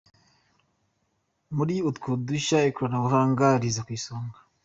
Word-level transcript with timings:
Muri 1.55 1.75
utwo 1.89 2.09
tushya, 2.25 2.59
ikoranabuhanga 2.69 3.45
riza 3.61 3.81
ku 3.85 3.91
isonga. 3.97 4.37